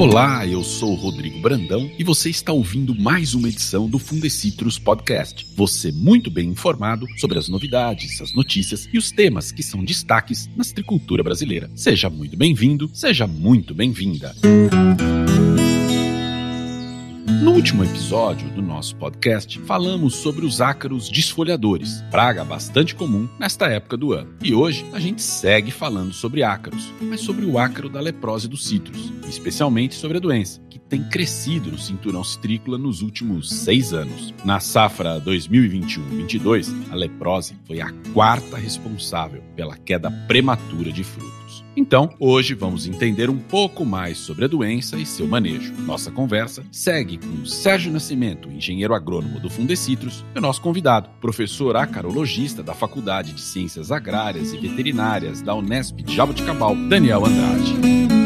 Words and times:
Olá, 0.00 0.46
eu 0.46 0.64
sou 0.64 0.94
Rodrigo 0.94 1.38
Brandão 1.40 1.90
e 1.98 2.02
você 2.02 2.30
está 2.30 2.54
ouvindo 2.54 2.98
mais 2.98 3.34
uma 3.34 3.48
edição 3.48 3.86
do 3.86 3.98
Fundecitrus 3.98 4.78
Podcast. 4.78 5.46
Você 5.54 5.92
muito 5.92 6.30
bem 6.30 6.48
informado 6.48 7.06
sobre 7.18 7.38
as 7.38 7.50
novidades, 7.50 8.18
as 8.22 8.32
notícias 8.32 8.88
e 8.94 8.96
os 8.96 9.10
temas 9.12 9.52
que 9.52 9.62
são 9.62 9.84
destaques 9.84 10.48
na 10.56 10.64
citricultura 10.64 11.22
brasileira. 11.22 11.70
Seja 11.74 12.08
muito 12.08 12.34
bem-vindo, 12.34 12.90
seja 12.94 13.26
muito 13.26 13.74
bem-vinda. 13.74 14.34
Último 17.60 17.84
episódio 17.84 18.48
do 18.52 18.62
nosso 18.62 18.96
podcast, 18.96 19.60
falamos 19.60 20.16
sobre 20.16 20.46
os 20.46 20.62
ácaros 20.62 21.10
desfolhadores, 21.10 22.02
praga 22.10 22.42
bastante 22.42 22.94
comum 22.94 23.28
nesta 23.38 23.66
época 23.66 23.98
do 23.98 24.14
ano. 24.14 24.34
E 24.42 24.54
hoje 24.54 24.82
a 24.94 24.98
gente 24.98 25.20
segue 25.20 25.70
falando 25.70 26.14
sobre 26.14 26.42
ácaros, 26.42 26.90
mas 27.02 27.20
sobre 27.20 27.44
o 27.44 27.58
ácaro 27.58 27.90
da 27.90 28.00
leprose 28.00 28.48
dos 28.48 28.66
citros, 28.66 29.12
especialmente 29.28 29.94
sobre 29.94 30.16
a 30.16 30.20
doença, 30.20 30.58
que 30.70 30.78
tem 30.78 31.06
crescido 31.06 31.70
no 31.70 31.78
cinturão 31.78 32.24
citrícola 32.24 32.78
nos 32.78 33.02
últimos 33.02 33.50
seis 33.50 33.92
anos. 33.92 34.32
Na 34.42 34.58
safra 34.58 35.20
2021-22, 35.20 36.72
a 36.90 36.94
leprose 36.94 37.54
foi 37.66 37.82
a 37.82 37.92
quarta 38.14 38.56
responsável 38.56 39.42
pela 39.54 39.76
queda 39.76 40.10
prematura 40.26 40.90
de 40.90 41.04
frutos. 41.04 41.40
Então, 41.76 42.10
hoje 42.18 42.54
vamos 42.54 42.86
entender 42.86 43.30
um 43.30 43.38
pouco 43.38 43.84
mais 43.84 44.18
sobre 44.18 44.44
a 44.44 44.48
doença 44.48 44.96
e 44.96 45.06
seu 45.06 45.26
manejo. 45.26 45.72
Nossa 45.78 46.10
conversa 46.10 46.64
segue 46.70 47.16
com 47.18 47.44
Sérgio 47.50 47.92
Nascimento, 47.92 48.48
engenheiro 48.48 48.94
agrônomo 48.94 49.40
do 49.40 49.50
Fundecitrus, 49.50 50.24
o 50.36 50.40
nosso 50.40 50.60
convidado, 50.60 51.10
professor 51.20 51.76
acarologista 51.76 52.62
da 52.62 52.74
Faculdade 52.74 53.32
de 53.32 53.40
Ciências 53.40 53.90
Agrárias 53.90 54.52
e 54.52 54.58
Veterinárias 54.58 55.42
da 55.42 55.54
Unesp 55.54 55.96
de 55.96 56.14
Jaboticabal, 56.14 56.76
Daniel 56.88 57.26
Andrade. 57.26 58.19